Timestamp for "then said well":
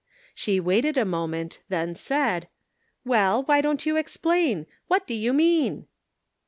1.69-3.43